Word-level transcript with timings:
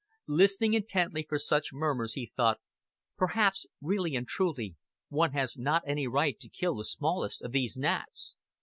Listening 0.33 0.73
intently 0.73 1.23
for 1.29 1.37
such 1.37 1.71
murmurs, 1.71 2.15
he 2.15 2.25
thought: 2.25 2.57
"Perhaps 3.17 3.67
really 3.79 4.15
and 4.15 4.27
truly 4.27 4.75
one 5.09 5.33
has 5.33 5.59
not 5.59 5.83
any 5.85 6.07
right 6.07 6.39
to 6.39 6.49
kill 6.49 6.77
the 6.77 6.85
smallest 6.85 7.43
of 7.43 7.51
these 7.51 7.77
gnats. 7.77 8.35